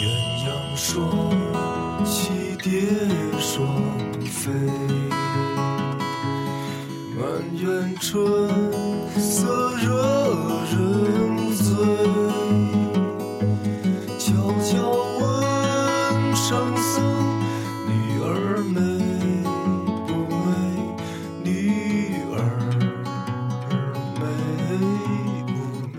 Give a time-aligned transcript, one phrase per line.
[0.00, 0.04] 鸳
[0.44, 0.86] 鸯双
[2.04, 2.10] 栖
[2.62, 2.68] 蝶
[3.38, 3.66] 双
[4.24, 4.50] 飞
[7.16, 7.20] 满
[7.56, 8.14] 园春
[9.20, 9.86] 色惹
[10.70, 10.76] 人
[11.54, 11.66] 醉
[14.18, 14.26] 悄
[14.62, 14.72] 悄
[15.18, 15.22] 问
[16.36, 16.46] 圣
[16.76, 16.94] 僧
[17.86, 17.90] 女
[18.22, 18.26] 儿
[18.72, 18.87] 美
[24.80, 24.84] 美
[25.46, 25.52] 不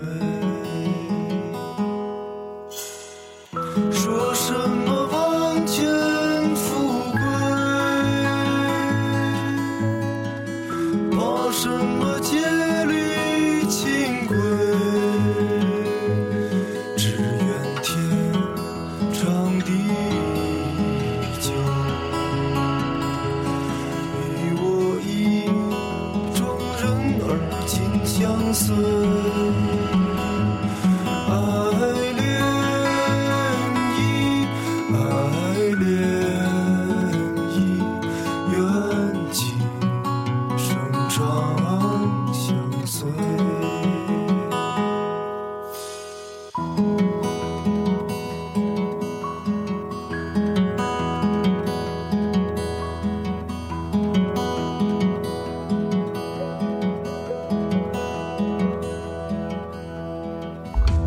[3.92, 5.76] 说什么王权
[6.54, 7.20] 富贵
[11.10, 12.38] 怕什么戒
[12.86, 14.36] 律清规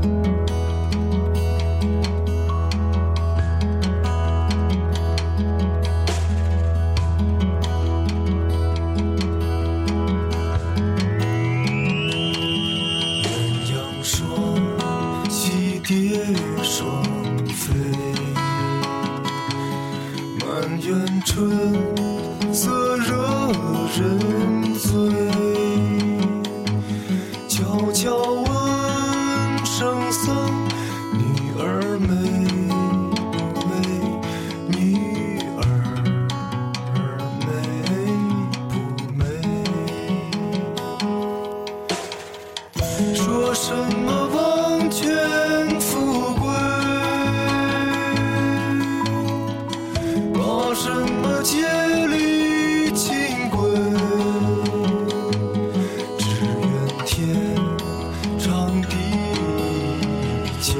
[0.03, 0.07] 鸳
[13.69, 13.73] 鸯
[14.03, 14.19] 双
[15.29, 15.93] 栖蝶
[16.61, 17.01] 双
[17.47, 17.73] 飞，
[20.39, 20.45] 满
[20.81, 20.91] 园
[21.25, 21.31] 春
[22.53, 23.07] 色惹
[23.97, 24.42] 人。
[30.11, 30.33] 生
[31.11, 31.19] 女
[31.59, 32.07] 儿美
[33.31, 33.71] 不美
[34.69, 34.79] 女
[35.57, 35.61] 儿
[37.41, 37.51] 美
[38.69, 38.73] 不
[39.13, 39.21] 美。
[43.13, 44.22] 说什么
[60.63, 60.75] 与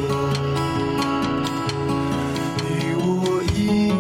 [2.96, 3.92] 我意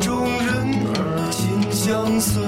[0.00, 2.42] 中人儿紧相随。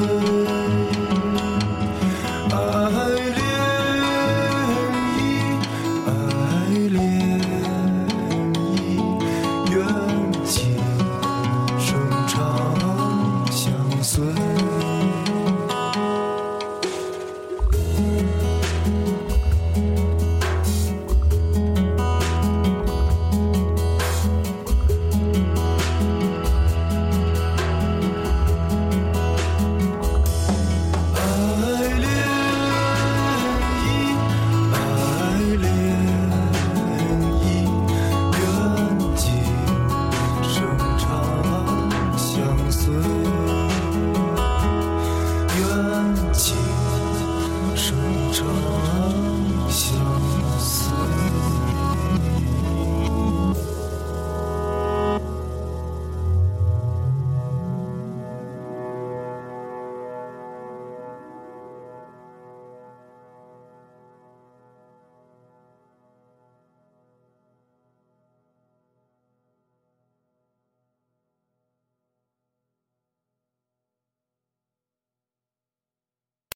[46.38, 46.56] 情
[47.74, 47.96] 深
[48.32, 48.87] 长。